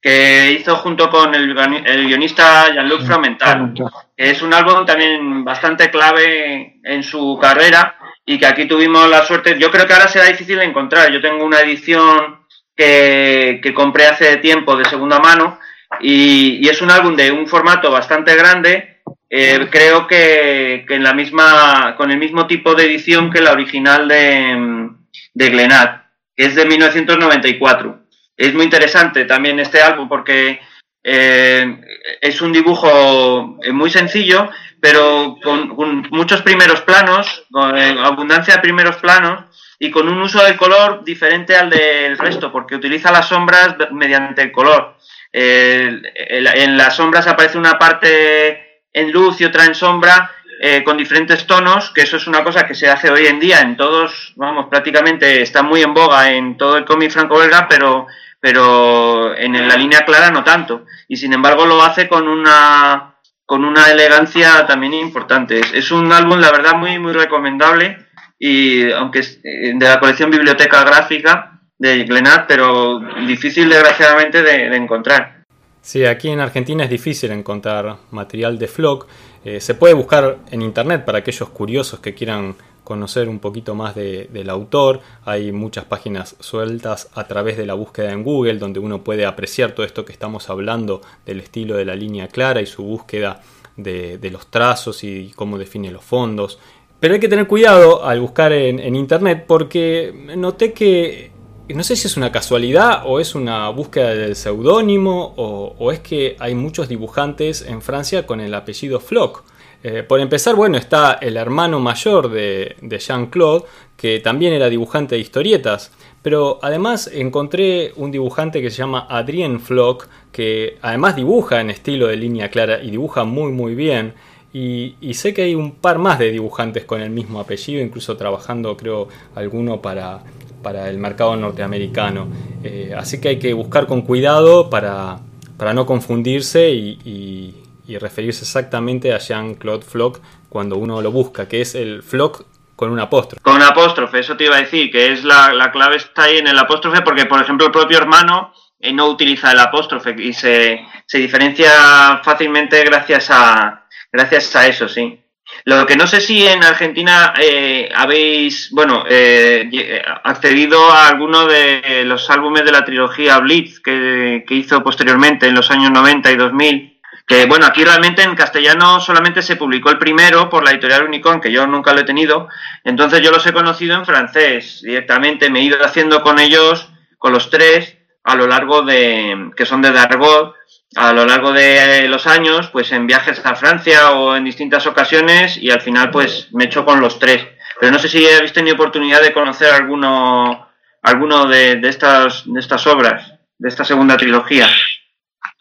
[0.00, 3.74] que hizo junto con el, guionista Jean-Luc Fragmental.
[4.16, 7.97] Es un álbum también bastante clave en su carrera
[8.28, 9.56] y que aquí tuvimos la suerte.
[9.58, 11.10] Yo creo que ahora será difícil de encontrar.
[11.10, 15.58] Yo tengo una edición que, que compré hace tiempo de segunda mano
[16.00, 18.98] y, y es un álbum de un formato bastante grande
[19.30, 24.08] eh, creo que, en la misma, con el mismo tipo de edición que la original
[24.08, 24.90] de,
[25.34, 28.00] de Glenat, que es de 1994.
[28.36, 30.60] Es muy interesante también este álbum porque
[31.02, 31.80] eh,
[32.20, 34.48] es un dibujo eh, muy sencillo,
[34.80, 39.44] pero con, muchos primeros planos, con abundancia de primeros planos
[39.78, 44.42] y con un uso del color diferente al del resto, porque utiliza las sombras mediante
[44.42, 44.96] el color.
[45.32, 51.46] en las sombras aparece una parte en luz y otra en sombra eh, con diferentes
[51.46, 54.66] tonos, que eso es una cosa que se hace hoy en día en todos, vamos,
[54.68, 58.08] prácticamente está muy en boga en todo el cómic franco-belga, pero,
[58.40, 60.84] pero en la línea clara no tanto.
[61.06, 63.17] Y sin embargo lo hace con una,
[63.48, 65.62] con una elegancia también importante.
[65.72, 67.96] Es, un álbum, la verdad, muy, muy recomendable
[68.38, 74.76] y aunque es eh, de la colección Biblioteca Gráfica de Glenat, pero difícil desgraciadamente de,
[74.76, 75.44] encontrar.
[75.80, 79.06] Sí, aquí en Argentina es difícil encontrar material de Flock.
[79.42, 82.54] Eh, se puede buscar en internet para aquellos curiosos que quieran
[82.88, 85.02] conocer un poquito más del autor.
[85.26, 89.72] Hay muchas páginas sueltas a través de la búsqueda en Google donde uno puede apreciar
[89.72, 93.42] todo esto que estamos hablando del estilo de la línea clara y su búsqueda
[93.76, 96.58] de, los trazos y cómo define los fondos.
[96.98, 101.30] Pero hay que tener cuidado al buscar en, internet porque noté que
[101.68, 106.36] no sé si es una casualidad o es una búsqueda del seudónimo o, es que
[106.38, 109.42] hay muchos dibujantes en Francia con el apellido Floch.
[109.84, 113.64] Eh, por empezar, bueno, está el hermano mayor de, Jean-Claude,
[113.96, 115.92] que también era dibujante de historietas.
[116.22, 122.08] Pero además encontré un dibujante que se llama Adrien Floch, que además dibuja en estilo
[122.08, 124.14] de línea clara y dibuja muy muy bien.
[124.52, 128.76] Y, sé que hay un par más de dibujantes con el mismo apellido, incluso trabajando
[128.76, 130.24] creo alguno para,
[130.62, 132.26] para el mercado norteamericano.
[132.64, 135.20] Eh, así que hay que buscar con cuidado para,
[135.56, 137.54] para no confundirse y
[137.96, 142.42] referirse exactamente a Jean-Claude Floch cuando uno lo busca, que es el Floch
[142.76, 143.42] con un apóstrofe.
[143.42, 146.46] Con un apóstrofe, eso te iba a decir, que es la, clave está ahí en
[146.46, 150.86] el apóstrofe, porque por ejemplo el propio hermano eh, no utiliza el apóstrofe y se,
[151.04, 155.20] se diferencia fácilmente gracias a, gracias a eso, sí.
[155.64, 162.04] Lo que no sé si en Argentina eh, habéis, bueno, eh, accedido a alguno de
[162.04, 166.36] los álbumes de la trilogía Blitz que, que hizo posteriormente en los años 90 y
[166.36, 166.97] 2000
[167.28, 171.42] que bueno, aquí realmente en castellano solamente se publicó el primero por la editorial Unicon,
[171.42, 172.48] que yo nunca lo he tenido,
[172.84, 176.88] entonces yo los he conocido en francés directamente, me he ido haciendo con ellos,
[177.18, 180.54] con los tres, a lo largo de, que son de Dargot,
[180.96, 185.58] a lo largo de los años, pues en viajes a Francia o en distintas ocasiones
[185.58, 187.46] y al final pues me he hecho con los tres.
[187.78, 190.66] Pero no sé si habéis tenido oportunidad de conocer alguno,
[191.02, 194.66] alguno de, de, estas, de estas obras, de esta segunda trilogía.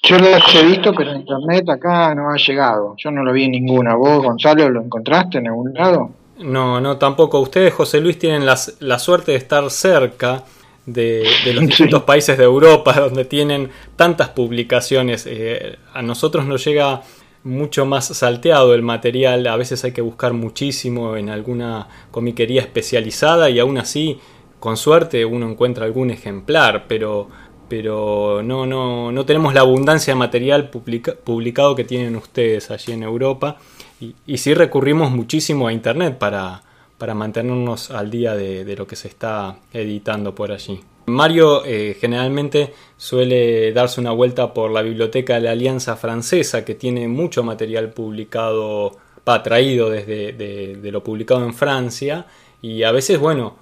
[0.07, 2.95] Yo lo he visto, pero en internet acá no ha llegado.
[2.97, 3.95] Yo no lo vi en ninguna.
[3.95, 6.11] ¿Vos, Gonzalo, lo encontraste en algún lado?
[6.39, 7.39] No, no, tampoco.
[7.39, 10.43] Ustedes, José Luis, tienen la suerte de estar cerca
[10.87, 15.27] de, los distintos países de Europa donde tienen tantas publicaciones.
[15.29, 17.01] Eh, a nosotros nos llega
[17.43, 19.45] mucho más salteado el material.
[19.45, 24.19] A veces hay que buscar muchísimo en alguna comiquería especializada y aún así,
[24.59, 27.29] con suerte, uno encuentra algún ejemplar, pero
[27.67, 33.03] pero no, no, no tenemos la abundancia de material publicado que tienen ustedes allí en
[33.03, 33.57] Europa
[33.99, 36.61] y, y sí recurrimos muchísimo a Internet para,
[36.97, 40.79] para mantenernos al día de, lo que se está editando por allí.
[41.05, 46.75] Mario eh, generalmente suele darse una vuelta por la biblioteca de la Alianza Francesa que
[46.75, 48.97] tiene mucho material publicado,
[49.43, 52.25] traído desde de lo publicado en Francia
[52.61, 53.55] y a veces, bueno,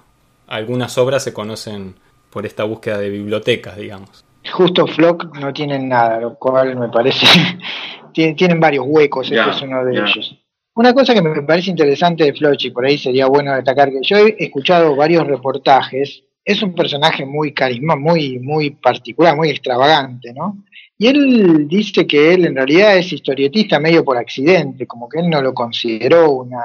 [0.46, 1.96] algunas obras se conocen
[2.36, 4.22] por esta búsqueda de bibliotecas, digamos.
[4.52, 7.26] Justo Flock no tienen nada, lo cual me parece,
[8.12, 10.38] tienen, varios huecos, este es uno de ellos.
[10.74, 14.00] Una cosa que me parece interesante de Floch, y por ahí sería bueno destacar, que
[14.02, 20.34] yo he escuchado varios reportajes, es un personaje muy carisma, muy, muy particular, muy extravagante,
[20.34, 20.62] ¿no?
[20.98, 25.30] Y él dice que él en realidad es historietista medio por accidente, como que él
[25.30, 26.60] no lo consideró una,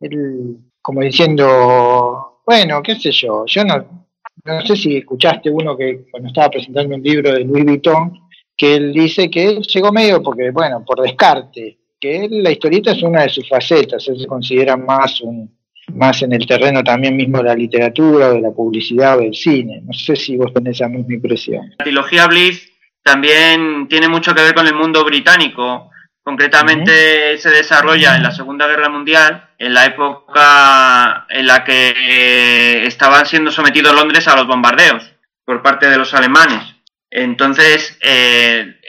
[0.00, 4.03] él, como diciendo, bueno, qué sé yo, yo no,
[4.44, 8.12] no sé si escuchaste uno que cuando estaba presentando un libro de Louis Vuitton,
[8.56, 12.92] que él dice que él llegó medio porque, bueno, por descarte, que él, la historieta
[12.92, 15.50] es una de sus facetas, él se considera más un
[15.92, 19.82] más en el terreno también mismo de la literatura, de la publicidad o del cine.
[19.84, 21.70] No sé si vos tenés esa misma impresión.
[21.78, 22.70] La trilogía Bliss
[23.02, 25.90] también tiene mucho que ver con el mundo británico.
[26.24, 32.86] Concretamente se desarrolla en la Segunda Guerra Mundial, en la época en la que eh,
[32.86, 35.12] estaban siendo sometidos Londres a los bombardeos
[35.44, 36.76] por parte de los alemanes.
[37.10, 38.80] Entonces, eh,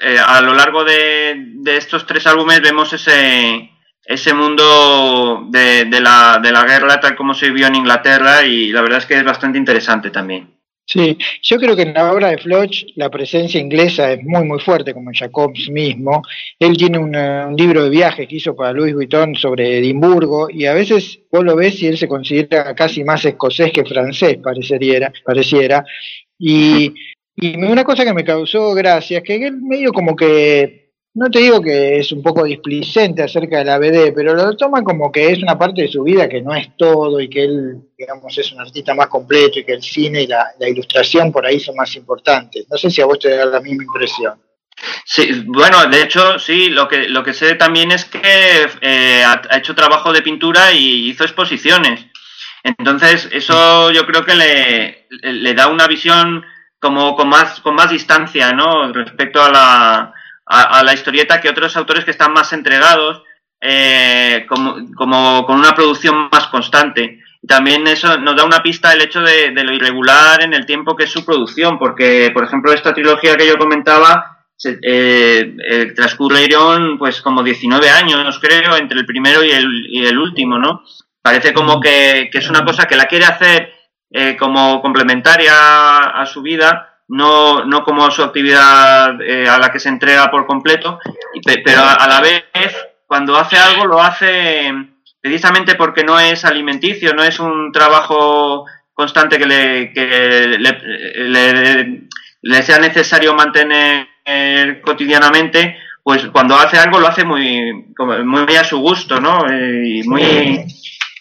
[0.00, 3.68] eh, a lo largo de, estos tres álbumes vemos ese,
[4.04, 8.70] ese mundo de, de, la, de la guerra tal como se vivió en Inglaterra y
[8.70, 10.55] la verdad es que es bastante interesante también.
[10.88, 14.60] Sí, yo creo que en la obra de Floch la presencia inglesa es muy muy
[14.60, 16.22] fuerte, como Jacobs mismo.
[16.60, 20.74] Él tiene un libro de viajes que hizo para Louis Vuitton sobre Edimburgo y a
[20.74, 25.12] veces vos lo ves y él se considera casi más escocés que francés, pareciera.
[25.24, 25.84] pareciera.
[26.38, 26.94] Y,
[27.34, 30.85] y una cosa que me causó gracia es que él medio como que
[31.16, 34.82] no te digo que es un poco displicente acerca de la BD, pero lo toma
[34.82, 37.78] como que es una parte de su vida que no es todo y que él,
[37.96, 41.58] digamos, es un artista más completo y que el cine y la, ilustración por ahí
[41.58, 42.66] son más importantes.
[42.70, 44.34] No sé si a vos te da la misma impresión.
[45.06, 48.20] Sí, bueno, de hecho, sí, lo que, lo que sé también es que
[48.82, 52.04] eh, ha, hecho trabajo de pintura y hizo exposiciones.
[52.62, 56.44] Entonces, eso yo creo que le, le da una visión
[56.78, 58.92] como con más, con más distancia, ¿no?
[58.92, 60.12] Respecto a la,
[60.46, 63.22] a, la historieta que otros autores que están más entregados,
[63.60, 67.20] eh, como, como, con una producción más constante.
[67.46, 71.04] También eso nos da una pista el hecho de, lo irregular en el tiempo que
[71.04, 76.98] es su producción, porque, por ejemplo, esta trilogía que yo comentaba se, eh, eh transcurrieron
[76.98, 80.82] pues como 19 años, creo, entre el primero y el, y el último, ¿no?
[81.22, 83.72] Parece como que, que es una cosa que la quiere hacer
[84.10, 89.78] eh, como complementaria a su vida, no, no como su actividad eh, a la que
[89.78, 90.98] se entrega por completo,
[91.64, 92.44] pero a, la vez,
[93.06, 94.72] cuando hace algo, lo hace
[95.20, 100.56] precisamente porque no es alimenticio, no es un trabajo constante que le, que
[102.42, 104.08] le, sea necesario mantener
[104.82, 107.86] cotidianamente, pues cuando hace algo lo hace muy,
[108.24, 109.44] muy a su gusto, ¿no?
[109.48, 110.64] Y muy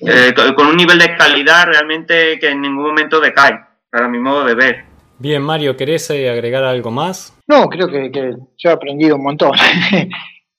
[0.01, 3.59] eh, con un nivel de calidad realmente que en ningún momento decae,
[3.89, 4.94] para mi modo de ver.
[5.17, 7.37] Bien, Mario, ¿querés eh, agregar algo más?
[7.47, 8.11] No, creo que,
[8.57, 9.51] yo he aprendido un montón.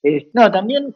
[0.03, 0.95] Eh, no, también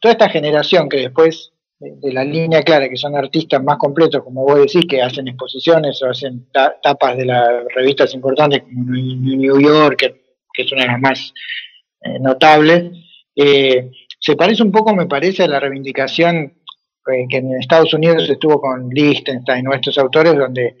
[0.00, 4.42] toda esta generación que después de la línea clara, que son artistas más completos, como
[4.42, 9.98] vos decís, que hacen exposiciones o hacen tapas de las revistas importantes como New York,
[10.52, 11.32] que, es una de las más
[12.18, 12.90] notables,
[13.36, 16.54] se parece un poco, me parece, a la reivindicación
[17.12, 20.74] eh, que en Estados Unidos estuvo con Lichtenstein, nuestros autores, donde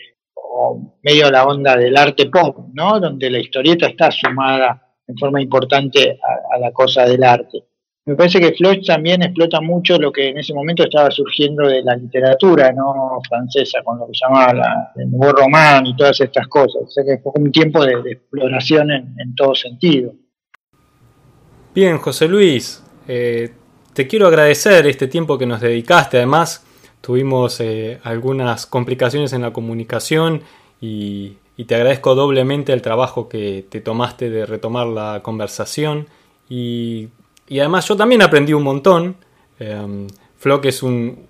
[1.02, 3.00] medio la onda del arte pop, ¿no?
[3.00, 6.18] Donde la historieta está sumada en forma importante
[6.52, 7.64] a, la cosa del arte.
[8.06, 11.82] Me parece que Floch también explota mucho lo que en ese momento estaba surgiendo de
[11.82, 16.46] la literatura no francesa, con lo que llamaba la, el Nouveau Roman y todas estas
[16.48, 16.82] cosas.
[16.82, 20.12] O sea que fue un tiempo de, exploración en, todo sentido.
[21.74, 23.50] Bien, José Luis, eh,
[23.94, 26.18] te quiero agradecer este tiempo que nos dedicaste.
[26.18, 26.62] Además,
[27.04, 30.40] tuvimos eh, algunas complicaciones en la comunicación
[30.80, 31.36] y,
[31.68, 36.08] te agradezco doblemente el trabajo que te tomaste de retomar la conversación.
[36.48, 37.10] Y,
[37.50, 39.16] además yo también aprendí un montón.
[39.60, 40.06] Eh,
[40.38, 41.28] Flock es un,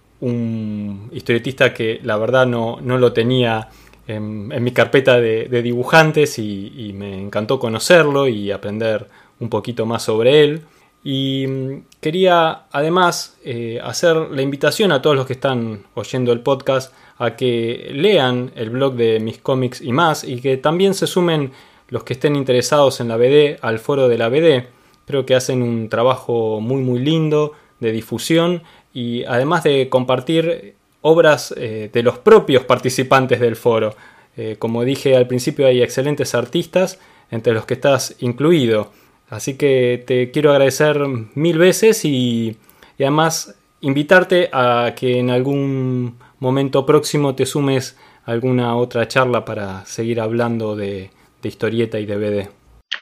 [1.12, 3.68] historietista que la verdad no, lo tenía
[4.07, 9.09] en, mi carpeta de, dibujantes y me encantó conocerlo y aprender
[9.41, 10.62] un poquito más sobre él.
[11.05, 16.40] Y mm, quería además eh, hacer la invitación a todos los que están oyendo el
[16.40, 21.07] podcast a que lean el blog de mis cómics y más y que también se
[21.07, 21.52] sumen
[21.88, 24.66] los que estén interesados en la BD al foro de la BD.
[25.07, 31.55] Creo que hacen un trabajo muy muy lindo de difusión y además de compartir obras
[31.57, 33.94] eh, de los propios participantes del foro.
[34.36, 36.98] Eh, como dije al principio hay excelentes artistas
[37.30, 38.90] entre los que estás incluido.
[39.35, 40.97] Así que te quiero agradecer
[41.35, 42.57] mil veces y,
[43.01, 49.85] además invitarte a que en algún momento próximo te sumes a alguna otra charla para
[49.87, 51.11] seguir hablando de,
[51.43, 52.49] historieta y de BD.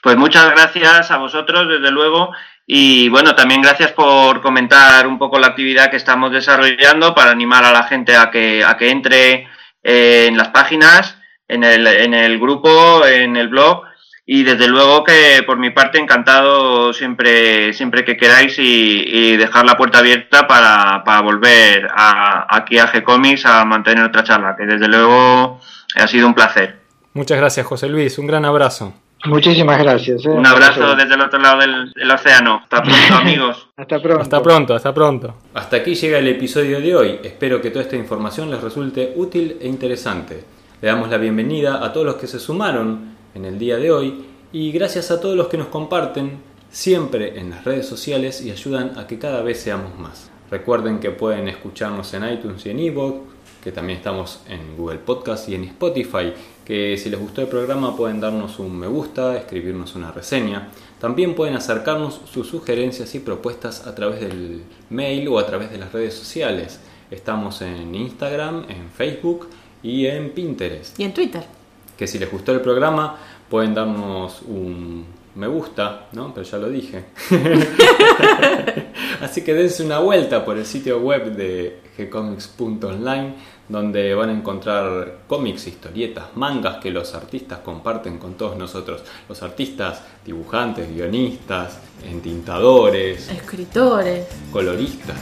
[0.02, 2.30] Pues muchas gracias a vosotros, desde luego.
[2.66, 7.62] Y bueno, también gracias por comentar un poco la actividad que estamos desarrollando para animar
[7.64, 9.48] a la gente a que, a que entre
[9.82, 13.91] eh, en las páginas, en el, en el grupo, en el blog
[14.34, 19.76] y desde luego que por mi parte encantado siempre siempre que queráis y, dejar la
[19.76, 24.88] puerta abierta para, para volver a, aquí a G-Comics a mantener otra charla, que desde
[24.88, 25.60] luego
[25.96, 26.78] ha sido un placer.
[27.12, 28.94] Muchas gracias José Luis, un gran abrazo.
[29.26, 30.24] Muchísimas gracias.
[30.24, 30.30] ¿eh?
[30.30, 32.62] Un abrazo desde el otro lado del, del, océano.
[32.62, 33.68] Hasta pronto amigos.
[33.76, 34.22] Hasta pronto.
[34.22, 35.34] Hasta pronto, hasta pronto.
[35.52, 37.20] Hasta aquí llega el episodio de hoy.
[37.22, 40.42] Espero que toda esta información les resulte útil e interesante.
[40.80, 44.24] Le damos la bienvenida a todos los que se sumaron en el día de hoy
[44.52, 46.38] y gracias a todos los que nos comparten
[46.70, 50.30] siempre en las redes sociales y ayudan a que cada vez seamos más.
[50.50, 53.22] Recuerden que pueden escucharnos en iTunes y en eBook,
[53.62, 56.32] que también estamos en Google Podcast y en Spotify,
[56.64, 60.68] que si les gustó el programa pueden darnos un me gusta, escribirnos una reseña.
[61.00, 65.78] También pueden acercarnos sus sugerencias y propuestas a través del mail o a través de
[65.78, 66.80] las redes sociales.
[67.10, 69.48] Estamos en Instagram, en Facebook
[69.82, 70.98] y en Pinterest.
[70.98, 71.61] Y en Twitter.
[72.02, 73.16] Que si les gustó el programa
[73.48, 76.34] pueden darnos un me gusta, ¿no?
[76.34, 77.04] Pero ya lo dije.
[79.20, 83.34] Así que dense una vuelta por el sitio web de gcomics.online
[83.68, 89.04] donde van a encontrar cómics, historietas, mangas que los artistas comparten con todos nosotros.
[89.28, 95.18] Los artistas, dibujantes, guionistas, entintadores, escritores, coloristas.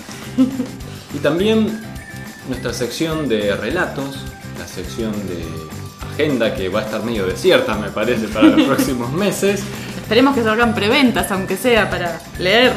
[1.15, 1.79] y también
[2.49, 4.17] nuestra sección de relatos,
[4.59, 5.80] la sección de
[6.21, 9.63] agenda que va a estar medio desierta, me parece, para los próximos meses.
[9.97, 12.73] Esperemos que salgan preventas, aunque sea para leer.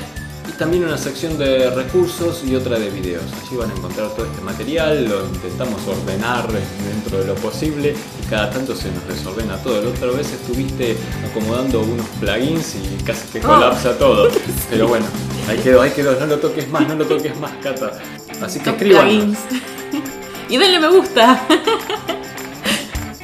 [0.58, 3.24] también una sección de recursos y otra de videos.
[3.42, 8.30] Allí van a encontrar todo este material, lo intentamos ordenar dentro de lo posible y
[8.30, 9.82] cada tanto se nos desordena todo.
[9.82, 10.96] La otra vez estuviste
[11.30, 14.30] acomodando unos plugins y casi que colapsa todo.
[14.70, 15.06] Pero bueno,
[15.50, 17.94] ahí quedó, ahí quedó, no lo toques más, no lo toques más, Cata.
[18.42, 19.10] Así que escriban.
[20.50, 21.42] y denle me gusta.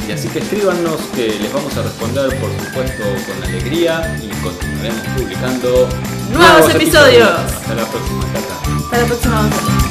[0.10, 5.08] Y así que escríbanos que les vamos a responder por supuesto con alegría y continuaremos
[5.16, 5.88] publicando
[6.34, 7.30] Nuevos episodios.
[7.30, 8.76] Hasta la próxima, Cata.
[8.86, 9.89] Hasta la próxima.